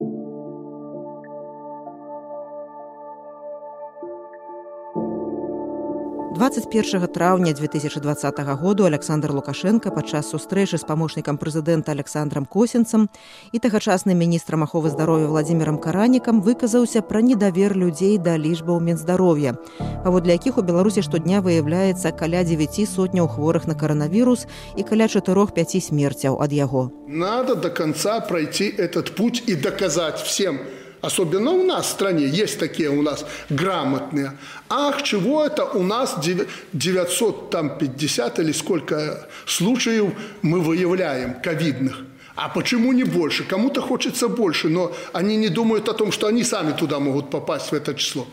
21 6.41 7.07
траўня 7.07 7.53
2020 7.53 8.39
году 8.61 8.85
александр 8.85 9.33
лукашенко 9.33 9.91
падчас 9.91 10.29
сустрэчы 10.33 10.77
з 10.77 10.85
памочнікам 10.89 11.37
прэзідэнта 11.41 11.93
александром 11.93 12.45
косінцам 12.45 13.09
і 13.53 13.59
тагачасным 13.59 14.17
міністрам 14.17 14.65
аховы 14.65 14.93
здароўя 14.93 15.27
владимиром 15.33 15.79
каранікам 15.79 16.41
выказаўся 16.41 17.03
пра 17.03 17.21
недавер 17.21 17.77
людзей 17.77 18.17
да 18.19 18.37
лічбаў 18.37 18.81
мінздароўя 18.81 19.57
паводле 20.05 20.37
якіх 20.37 20.59
у 20.59 20.63
беларусі 20.63 21.05
штодня 21.05 21.41
выяўляецца 21.41 22.13
каля 22.13 22.45
9 22.45 22.81
сотняў 22.89 23.29
хворых 23.29 23.69
на 23.69 23.75
коронавірус 23.75 24.47
і 24.77 24.89
каля 24.89 25.13
4-5 25.13 25.81
смерцяў 25.89 26.41
ад 26.41 26.53
яго 26.53 26.91
надо 27.09 27.55
до 27.55 27.71
конца 27.71 28.21
пройти 28.21 28.73
этот 28.73 29.15
путь 29.17 29.45
и 29.47 29.55
доказать 29.55 30.21
всем 30.21 30.61
Особенно 31.02 31.52
у 31.52 31.66
нас 31.66 31.88
в 31.88 31.92
стране 31.92 32.28
есть 32.28 32.60
такие 32.60 32.90
у 32.90 33.02
нас 33.02 33.26
грамотные. 33.50 34.38
Ах, 34.70 35.02
чего 35.02 35.44
это 35.44 35.66
у 35.66 35.82
нас 35.82 36.18
950 36.22 38.40
или 38.40 38.52
сколько 38.52 39.28
случаев 39.48 40.14
мы 40.44 40.62
выявляем 40.62 41.42
ковидных. 41.42 42.04
А 42.36 42.50
почему 42.50 42.94
не 42.94 43.04
больше? 43.04 43.44
Кому-то 43.44 43.82
хочется 43.82 44.28
больше, 44.28 44.70
но 44.70 44.96
они 45.12 45.38
не 45.38 45.50
думают 45.50 45.90
о 45.90 45.94
том, 45.94 46.12
что 46.12 46.28
они 46.28 46.44
сами 46.44 46.72
туда 46.72 47.00
могут 47.00 47.32
попасть 47.32 47.72
в 47.72 47.74
это 47.74 47.96
число. 47.96 48.28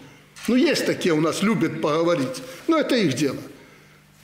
Ну, 0.46 0.54
есть 0.54 0.87
такие 0.87 1.14
у 1.14 1.20
нас, 1.20 1.42
любят 1.42 1.80
поговорить. 1.80 2.42
Но 2.68 2.78
это 2.78 2.94
их 2.96 3.14
дело. 3.14 3.38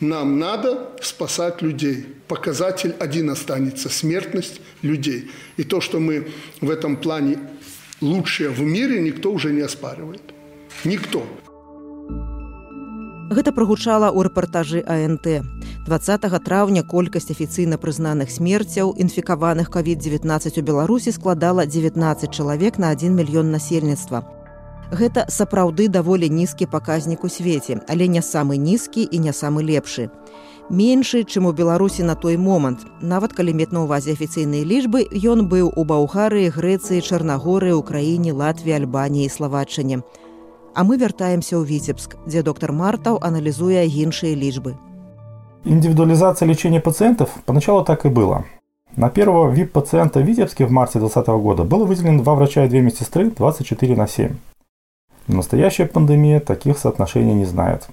Нам 0.00 0.38
надо 0.38 0.90
спасать 1.00 1.62
людей. 1.62 2.06
Показатель 2.28 2.94
один 2.98 3.30
останется– 3.30 3.88
смертность 3.90 4.60
людей. 4.82 5.30
И 5.56 5.64
то, 5.64 5.80
что 5.80 5.98
мы 5.98 6.28
в 6.60 6.70
этом 6.70 6.96
плане 6.96 7.38
лучшее 8.04 8.50
в 8.50 8.61
мире 8.61 9.00
никто 9.00 9.32
уже 9.32 9.52
не 9.52 9.62
оспаривает. 9.62 10.23
Никто. 10.84 11.23
Гэта 13.30 13.52
прагучала 13.56 14.12
ў 14.12 14.28
рэпартажы 14.28 14.84
АНТ. 14.84 15.42
20 15.88 16.44
траўня 16.44 16.82
колькасць 16.84 17.32
афіцыйна 17.32 17.80
прызнаных 17.80 18.30
смерцяў 18.30 18.92
інфікаваных 18.94 19.73
COVID-19 19.73 20.61
у 20.61 20.62
Беларусі 20.62 21.11
складала 21.12 21.66
19 21.66 22.30
чалавек 22.30 22.78
на 22.78 22.92
1 22.92 23.16
мільён 23.16 23.50
насельніцтва. 23.50 24.23
Гэта 24.92 25.25
сапраўды 25.32 25.88
даволі 25.88 26.28
нізкі 26.28 26.66
паказнік 26.66 27.25
у 27.25 27.28
свеце, 27.28 27.80
але 27.88 28.06
не 28.06 28.20
самы 28.20 28.61
нізкі 28.61 29.08
і 29.11 29.18
не 29.18 29.32
самы 29.32 29.64
лепшы 29.64 30.11
меншы 30.69 31.24
чым 31.24 31.50
у 31.50 31.53
беларусі 31.53 32.03
на 32.03 32.15
той 32.15 32.38
момант 32.38 32.86
нават 33.01 33.34
калі 33.34 33.53
мець 33.53 33.72
на 33.72 33.86
ўвазе 33.86 34.13
афіцыйныя 34.17 34.67
лічбы 34.72 35.05
ён 35.34 35.48
быў 35.51 35.72
у 35.75 35.86
баўгарыі 35.91 36.53
грэцыі 36.58 37.01
чарнагоры 37.01 37.74
украіне 37.77 38.36
латвіі 38.43 38.77
альбаніі 38.81 39.29
славатчыне 39.29 40.03
а 40.75 40.84
мы 40.84 41.01
вяртаемся 41.01 41.58
ў 41.58 41.65
віцебск 41.65 42.15
дзе 42.27 42.46
доктор 42.46 42.72
мартаў 42.72 43.19
аналізуе 43.22 43.84
іншыя 43.88 44.38
лічбы 44.38 44.77
индивидуализация 45.65 46.48
лечения 46.48 46.79
пациентов 46.79 47.36
поначалу 47.46 47.84
так 47.84 48.05
и 48.05 48.10
было 48.10 48.46
на 48.96 49.10
первого 49.10 49.50
ВИП-пациента 49.50 50.19
в 50.19 50.24
Витебске 50.24 50.65
в 50.65 50.72
марте 50.72 51.00
2020 51.00 51.41
года 51.41 51.63
было 51.63 51.86
выделено 51.86 52.22
два 52.24 52.36
врача 52.36 52.65
и 52.65 52.69
две 52.69 52.81
медсестры 52.81 53.29
24 53.29 53.96
на 53.96 54.08
7. 54.08 54.36
Настоящая 55.27 55.86
пандемия 55.86 56.39
таких 56.39 56.77
соотношений 56.77 57.34
не 57.34 57.46
знает. 57.46 57.88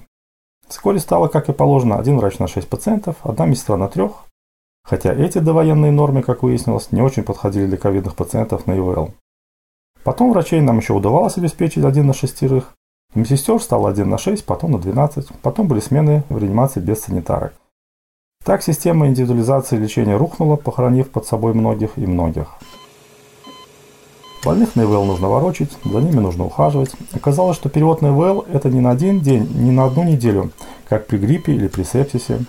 Вскоре 0.72 1.00
стало, 1.00 1.28
как 1.28 1.50
и 1.50 1.51
положено, 1.54 2.00
один 2.00 2.18
врач 2.18 2.40
на 2.40 2.48
6 2.48 2.66
пациентов, 2.70 3.18
одна 3.24 3.46
медсестра 3.46 3.75
на 3.75 3.90
трех, 3.90 4.24
хотя 4.86 5.12
эти 5.12 5.40
довоенные 5.40 5.92
нормы, 5.92 6.24
как 6.24 6.44
выяснилось, 6.44 6.94
не 6.94 7.01
очень 7.01 7.24
подходили 7.24 7.66
для 7.66 7.75
ковидных 7.75 8.16
пациентов 8.16 8.68
на 8.68 8.78
ИВЛ. 8.78 9.13
Потом 10.06 10.32
врачей 10.32 10.62
нам 10.62 10.78
еще 10.78 10.94
удавалось 10.94 11.38
обеспечить 11.38 11.84
один 11.84 12.08
на 12.08 12.13
шестерых, 12.13 12.74
медсестер 13.13 13.62
стало 13.62 13.90
один 13.90 14.10
на 14.10 14.18
6, 14.18 14.46
потом 14.46 14.72
на 14.72 14.80
12, 14.80 15.28
потом 15.42 15.68
были 15.68 15.82
смены 15.82 16.24
в 16.30 16.38
реанимации 16.38 16.80
без 16.80 17.01
санитарок. 17.01 17.54
Так 18.46 18.63
система 18.63 19.08
индивидуализации 19.08 19.75
лечения 19.75 20.16
рухнула, 20.16 20.56
похоронив 20.56 21.12
под 21.12 21.25
собой 21.25 21.54
многих 21.54 21.98
и 21.98 22.08
многих. 22.08 22.48
Больных 24.44 24.76
на 24.76 24.82
ИВЛ 24.82 25.06
нужно 25.06 25.30
ворочить, 25.30 25.72
за 25.86 26.00
ними 26.00 26.20
нужно 26.20 26.46
ухаживать. 26.46 26.92
Оказалось, 27.14 27.58
что 27.58 27.70
перевод 27.70 28.02
на 28.02 28.08
ИВЛ– 28.08 28.46
это 28.54 28.70
не 28.70 28.80
на 28.80 28.90
один 28.90 29.20
день, 29.20 29.48
не 29.54 29.70
на 29.70 29.86
одну 29.86 30.04
неделю, 30.04 30.52
как 30.90 31.06
при 31.06 31.18
гриппе 31.18 31.54
или 31.54 31.68
при 31.68 31.84
сепсисе. 31.84 32.40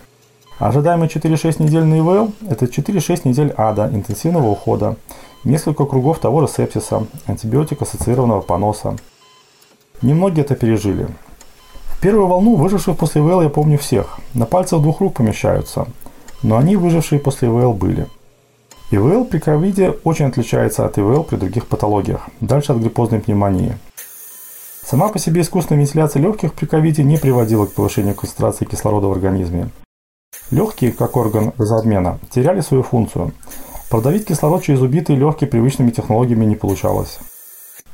Ожидаемые 0.59 1.11
4-6 1.11 1.63
недель 1.63 1.85
на 1.85 1.99
ИВЛ– 1.99 2.33
это 2.49 2.65
4-6 2.65 3.29
недель 3.29 3.53
ада, 3.59 3.91
интенсивного 3.93 4.49
ухода, 4.49 4.97
несколько 5.45 5.85
кругов 5.85 6.19
того 6.19 6.41
же 6.41 6.49
сепсиса, 6.49 7.07
антибиотик-ассоциированного 7.27 8.41
поноса. 8.41 8.97
Немногие 10.01 10.47
это 10.47 10.55
пережили. 10.55 11.09
В 11.85 12.01
первую 12.01 12.27
волну 12.27 12.55
выживших 12.55 12.97
после 12.97 13.21
ИВЛ 13.21 13.43
я 13.43 13.49
помню 13.51 13.77
всех. 13.77 14.19
На 14.33 14.47
пальцах 14.47 14.81
двух 14.81 15.01
рук 15.01 15.15
помещаются. 15.15 15.87
Но 16.43 16.57
они, 16.57 16.75
выжившие 16.77 17.21
после 17.21 17.49
ИВЛ, 17.49 17.75
были– 17.75 18.07
ИВЛ 18.93 19.25
при 19.25 19.39
ковиде 19.39 19.89
очень 20.05 20.27
отличается 20.27 20.85
от 20.85 20.99
ИВЛ 20.99 21.25
при 21.25 21.37
других 21.37 21.67
патологиях, 21.67 22.29
дальше 22.41 22.73
от 22.73 22.79
гриппозной 22.79 23.21
пневмонии. 23.21 23.79
Сама 24.85 25.09
по 25.09 25.19
себе 25.19 25.41
искусственная 25.41 25.81
вентиляция 25.81 26.21
легких 26.21 26.53
при 26.53 26.67
ковиде 26.67 27.03
не 27.03 27.17
приводила 27.17 27.65
к 27.65 27.73
повышению 27.73 28.15
концентрации 28.15 28.67
кислорода 28.67 29.07
в 29.07 29.13
организме. 29.13 29.71
Легкие, 30.51 30.93
как 30.93 31.17
орган 31.17 31.55
газообмена, 31.57 32.19
теряли 32.31 32.61
свою 32.61 32.83
функцию. 32.83 33.33
Продавить 33.89 34.27
кислород 34.27 34.63
через 34.63 34.83
убитые 34.83 35.19
легкие 35.19 35.49
привычными 35.49 35.91
технологиями 35.91 36.45
не 36.45 36.57
получалось. 36.57 37.19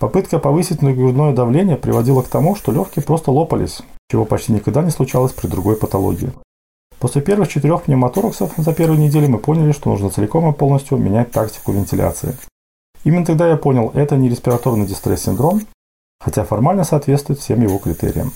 Попытка 0.01 0.41
повысить 0.41 0.83
грудное 0.83 1.33
давление 1.33 1.77
приводила 1.77 2.23
к 2.23 2.29
тому, 2.29 2.57
что 2.57 2.73
легкие 2.73 3.05
просто 3.05 3.31
лопались, 3.31 3.83
чего 4.11 4.25
почти 4.25 4.53
никогда 4.53 4.83
не 4.83 4.91
случалось 4.91 5.33
при 5.33 5.47
другой 5.47 5.77
патологии. 5.77 6.33
После 6.99 7.23
первых 7.23 7.49
четырех 7.49 7.83
пневмотораксов 7.83 8.53
за 8.57 8.75
первую 8.75 8.99
неделю 8.99 9.29
мы 9.29 9.39
поняли, 9.39 9.73
что 9.73 9.91
нужно 9.91 10.11
целиком 10.11 10.51
и 10.51 10.57
полностью 10.57 10.99
менять 10.99 11.31
тактику 11.31 11.73
вентиляции. 11.73 12.37
Именно 13.05 13.25
тогда 13.25 13.49
я 13.49 13.57
понял, 13.57 13.93
это 13.95 14.17
не 14.17 14.29
респираторный 14.29 14.87
дистресс-синдром, 14.87 15.63
хотя 16.21 16.45
формально 16.45 16.83
соответствует 16.83 17.39
всем 17.39 17.63
его 17.63 17.79
критериям. 17.79 18.33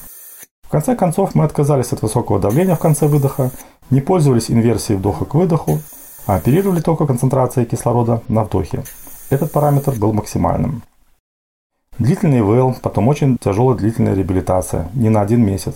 В 0.62 0.68
конце 0.68 0.94
концов 0.94 1.34
мы 1.34 1.44
отказались 1.44 1.92
от 1.92 2.02
высокого 2.02 2.38
давления 2.38 2.76
в 2.76 2.78
конце 2.78 3.08
выдоха, 3.08 3.50
не 3.90 4.00
пользовались 4.00 4.50
инверсией 4.50 4.98
вдоха 4.98 5.24
к 5.24 5.34
выдоху, 5.34 5.80
а 6.26 6.36
оперировали 6.36 6.80
только 6.80 7.06
концентрацией 7.06 7.66
кислорода 7.66 8.22
на 8.28 8.44
вдохе. 8.44 8.84
Этот 9.28 9.50
параметр 9.50 9.92
был 9.92 10.12
максимальным. 10.12 10.82
Длительный 11.98 12.38
ИВЛ, 12.38 12.76
потом 12.80 13.08
очень 13.08 13.36
тяжелая 13.38 13.76
длительная 13.76 14.14
реабилитация, 14.14 14.88
не 14.94 15.10
на 15.10 15.20
один 15.20 15.44
месяц. 15.44 15.74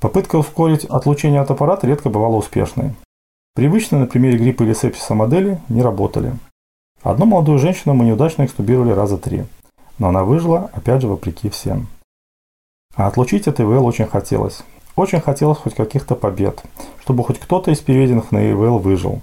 Попытка 0.00 0.36
ускорить 0.36 0.84
отлучение 0.84 1.40
от 1.40 1.50
аппарата 1.50 1.86
редко 1.86 2.10
бывала 2.10 2.36
успешной. 2.36 2.94
Привычные 3.54 4.00
на 4.00 4.06
примере 4.06 4.36
гриппа 4.36 4.62
или 4.62 4.74
сепсиса 4.74 5.14
модели 5.14 5.58
не 5.70 5.80
работали. 5.80 6.34
Одну 7.02 7.24
молодую 7.24 7.58
женщину 7.58 7.94
мы 7.94 8.04
неудачно 8.04 8.44
экстубировали 8.44 8.90
раза 8.90 9.16
три, 9.16 9.44
но 9.98 10.08
она 10.08 10.24
выжила, 10.24 10.70
опять 10.74 11.00
же, 11.00 11.08
вопреки 11.08 11.48
всем. 11.48 11.86
А 12.94 13.06
отлучить 13.06 13.48
от 13.48 13.60
ИВЛ 13.60 13.86
очень 13.86 14.06
хотелось. 14.06 14.62
Очень 14.96 15.20
хотелось 15.20 15.58
хоть 15.58 15.74
каких-то 15.74 16.14
побед, 16.14 16.62
чтобы 17.00 17.24
хоть 17.24 17.38
кто-то 17.38 17.70
из 17.70 17.80
переведенных 17.80 18.32
на 18.32 18.50
ИВЛ 18.50 18.78
выжил. 18.78 19.20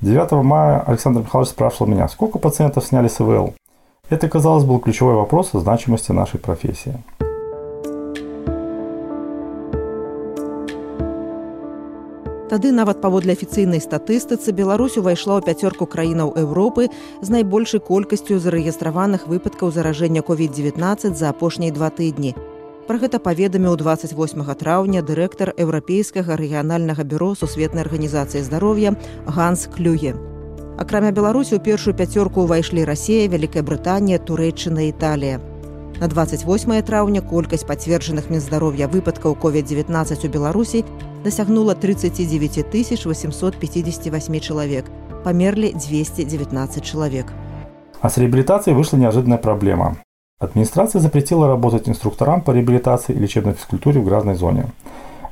9 0.00 0.44
мая 0.44 0.80
Александр 0.80 1.20
Михайлович 1.20 1.50
спрашивал 1.50 1.86
меня, 1.86 2.08
сколько 2.08 2.38
пациентов 2.38 2.84
сняли 2.84 3.08
с 3.08 3.20
ИВЛ. 3.20 3.54
Это, 4.08 4.28
казалось, 4.28 4.64
был 4.64 4.80
ключевой 4.80 5.14
вопрос 5.14 5.54
о 5.54 5.60
значимости 5.60 6.10
нашей 6.10 6.40
профессии. 6.40 6.98
Тады 12.50 12.72
нават 12.74 12.98
паводле 12.98 13.38
афіцыйнай 13.38 13.78
статыстыцы 13.78 14.50
Беларусь 14.50 14.98
увайшла 14.98 15.38
ў 15.38 15.46
пяцёрку 15.46 15.86
краінаў 15.86 16.34
Еўропы 16.34 16.90
з 17.22 17.28
найбольшай 17.30 17.78
колькасцю 17.78 18.42
зарэгістраваных 18.42 19.30
выпадкаў 19.30 19.70
заражэння 19.70 20.26
COVID-19 20.26 21.14
за 21.14 21.30
апошнія 21.30 21.70
два 21.70 21.94
тыдні. 21.94 22.34
Пра 22.90 22.98
гэта 22.98 23.22
паведаміў 23.22 23.78
28 23.78 24.42
траўня 24.58 24.98
дырэктар 25.06 25.54
еўрапейскага 25.54 26.34
рэгіянальнага 26.34 27.06
бюро 27.06 27.38
сусветнай 27.38 27.86
арганізацыі 27.86 28.42
здароўя 28.42 28.98
Ганс 29.30 29.70
Клюе. 29.70 30.18
Акрамя 30.74 31.14
Беларусі 31.14 31.54
у 31.54 31.62
першую 31.62 31.94
пяцёрку 31.94 32.50
ўвайшлі 32.50 32.82
Расія, 32.82 33.30
Вялікая 33.30 33.62
Брытанія, 33.62 34.18
Турэччына, 34.18 34.90
Італія. 34.90 35.38
На 36.02 36.10
28 36.10 36.82
траўня 36.82 37.22
колькасць 37.22 37.62
пацверджаных 37.62 38.26
мінздароўя 38.26 38.90
выпадкаў 38.90 39.38
COVID-19 39.38 40.26
у 40.26 40.28
Беларусі 40.34 40.82
дасягнула 41.24 41.74
39 41.74 43.06
858 43.06 44.40
чалавек. 44.40 44.84
Памерлі 45.24 45.72
219 45.72 46.84
чалавек. 46.84 47.26
А 48.00 48.08
с 48.08 48.18
реабилитацией 48.18 48.76
вышла 48.76 48.96
неожиданная 48.96 49.38
проблема. 49.38 49.96
Администрация 50.38 51.00
запретила 51.00 51.46
работать 51.46 51.88
инструкторам 51.88 52.40
по 52.40 52.52
реабилитации 52.52 53.14
и 53.14 53.18
лечебной 53.18 53.52
физкультуре 53.52 54.00
в 54.00 54.06
грязной 54.06 54.34
зоне. 54.34 54.66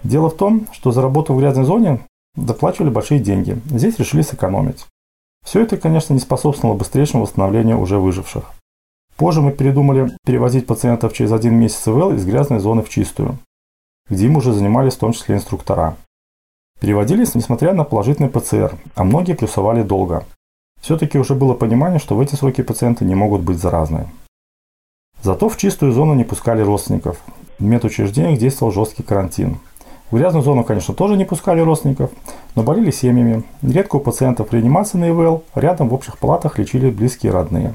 Дело 0.05 0.29
в 0.29 0.37
том, 0.37 0.67
что 0.73 0.93
за 0.93 1.01
работу 1.01 1.33
в 1.33 1.39
грязной 1.39 1.65
зоне 1.65 2.01
доплачивали 2.37 2.91
большие 2.91 3.21
деньги. 3.21 3.59
Здесь 3.71 3.99
решили 3.99 4.21
сэкономить. 4.21 4.87
Все 5.47 5.63
это, 5.63 5.79
конечно, 5.79 6.13
не 6.13 6.21
способствовало 6.21 6.77
быстрейшему 6.77 7.23
восстановлению 7.23 7.81
уже 7.81 7.99
выживших. 7.99 8.45
Позже 9.17 9.41
мы 9.41 9.53
передумали 9.53 10.11
перевозить 10.27 10.67
пациентов 10.67 11.15
через 11.15 11.33
один 11.33 11.55
месяц 11.55 11.89
ИВЛ 11.89 12.13
из 12.13 12.27
грязной 12.27 12.59
зоны 12.59 12.83
в 12.83 12.91
чистую 12.91 13.39
где 14.11 14.27
им 14.27 14.37
уже 14.37 14.53
занимались 14.53 14.95
в 14.95 14.99
том 14.99 15.13
числе 15.13 15.37
инструктора. 15.37 15.97
Переводились, 16.81 17.35
несмотря 17.35 17.73
на 17.73 17.85
положительный 17.85 18.29
ПЦР, 18.29 18.77
а 18.95 19.05
многие 19.05 19.35
плюсовали 19.35 19.83
долго. 19.83 20.25
Все-таки 20.81 21.19
уже 21.19 21.35
было 21.35 21.55
понимание, 21.55 21.99
что 21.99 22.15
в 22.15 22.21
эти 22.21 22.35
сроки 22.37 22.63
пациенты 22.63 23.05
не 23.05 23.15
могут 23.15 23.43
быть 23.43 23.59
заразны. 23.59 24.07
Зато 25.23 25.49
в 25.49 25.57
чистую 25.57 25.93
зону 25.93 26.15
не 26.15 26.25
пускали 26.25 26.63
родственников. 26.63 27.19
В 27.59 27.65
медучреждениях 27.65 28.39
действовал 28.39 28.73
жесткий 28.73 29.03
карантин. 29.03 29.59
В 30.11 30.17
грязную 30.17 30.43
зону, 30.43 30.65
конечно, 30.65 30.95
тоже 30.95 31.17
не 31.17 31.25
пускали 31.25 31.61
родственников, 31.61 32.11
но 32.55 32.63
болели 32.63 32.93
семьями. 32.93 33.43
Нередко 33.61 33.97
у 33.97 34.01
пациентов 34.01 34.53
реанимации 34.53 34.97
на 34.97 35.11
ИВЛ 35.11 35.43
рядом 35.55 35.89
в 35.89 35.95
общих 35.95 36.17
палатах 36.19 36.59
лечили 36.59 36.91
близкие 36.91 37.33
родные. 37.33 37.75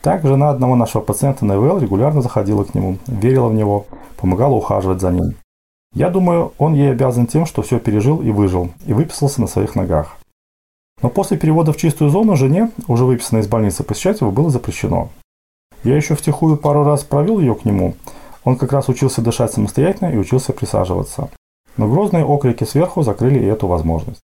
Так 0.00 0.24
жена 0.24 0.50
одного 0.50 0.76
нашего 0.76 1.02
пациента 1.02 1.44
на 1.44 1.56
ИВЛ 1.56 1.78
регулярно 1.78 2.22
заходила 2.22 2.64
к 2.64 2.74
нему, 2.74 2.96
верила 3.06 3.48
в 3.48 3.54
него, 3.54 3.86
помогала 4.16 4.54
ухаживать 4.54 5.00
за 5.00 5.10
ним. 5.10 5.34
Я 5.92 6.08
думаю, 6.08 6.52
он 6.58 6.74
ей 6.74 6.92
обязан 6.92 7.26
тем, 7.26 7.46
что 7.46 7.62
все 7.62 7.80
пережил 7.80 8.22
и 8.22 8.30
выжил, 8.30 8.70
и 8.86 8.92
выписался 8.92 9.40
на 9.40 9.46
своих 9.48 9.74
ногах. 9.74 10.16
Но 11.02 11.08
после 11.08 11.36
перевода 11.36 11.72
в 11.72 11.76
чистую 11.76 12.10
зону 12.10 12.36
жене, 12.36 12.70
уже 12.86 13.04
выписанной 13.04 13.42
из 13.42 13.48
больницы, 13.48 13.82
посещать 13.82 14.20
его 14.20 14.30
было 14.30 14.50
запрещено. 14.50 15.08
Я 15.82 15.96
еще 15.96 16.14
втихую 16.14 16.56
пару 16.56 16.84
раз 16.84 17.02
провел 17.04 17.40
ее 17.40 17.54
к 17.54 17.64
нему. 17.64 17.94
Он 18.44 18.56
как 18.56 18.72
раз 18.72 18.88
учился 18.88 19.22
дышать 19.22 19.52
самостоятельно 19.52 20.12
и 20.12 20.18
учился 20.18 20.52
присаживаться. 20.52 21.30
Но 21.76 21.88
грозные 21.88 22.24
окрики 22.24 22.64
сверху 22.64 23.02
закрыли 23.02 23.38
и 23.38 23.46
эту 23.46 23.66
возможность. 23.66 24.20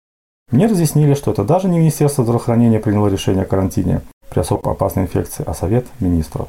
Мне 0.50 0.66
разъяснили, 0.66 1.14
что 1.14 1.30
это 1.30 1.44
даже 1.44 1.68
не 1.68 1.78
Министерство 1.78 2.24
здравоохранения 2.24 2.80
приняло 2.80 3.08
решение 3.08 3.44
о 3.44 3.46
карантине 3.46 4.02
при 4.30 4.40
особо 4.40 4.72
опасной 4.72 5.04
инфекции, 5.04 5.44
а 5.46 5.54
Совет 5.54 5.86
министров. 6.00 6.48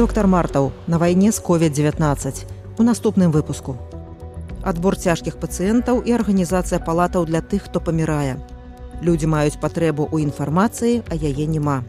Доктор 0.00 0.26
Мартаў 0.26 0.70
на 0.86 0.96
вайне 0.96 1.30
з 1.30 1.42
COVID-19 1.44 2.44
у 2.78 2.82
наступным 2.82 3.32
выпуску. 3.32 3.76
Адбор 4.64 4.96
цяжкіх 4.96 5.36
пацыентаў 5.36 6.00
і 6.00 6.14
арганізацыя 6.16 6.80
палатаў 6.80 7.26
для 7.28 7.42
тых, 7.44 7.68
хто 7.68 7.84
памірае. 7.84 8.40
Людзі 9.04 9.28
маюць 9.28 9.60
патрэбу 9.60 10.08
ў 10.08 10.24
інфармацыі, 10.24 11.04
а 11.04 11.20
яе 11.20 11.44
няма. 11.44 11.84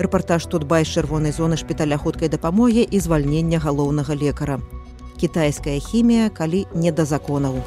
Рэпартаж 0.00 0.48
тут 0.48 0.64
бай 0.64 0.88
чырвонай 0.88 1.36
зоны 1.36 1.60
шпіталя 1.60 2.00
хуткай 2.00 2.32
дапамогі 2.32 2.88
і 2.88 3.00
звальнення 3.04 3.60
галоўнага 3.60 4.16
лекара. 4.16 4.56
Кітайская 5.20 5.76
хімія, 5.76 6.32
калі 6.32 6.64
не 6.72 6.88
да 6.88 7.04
законаў. 7.04 7.60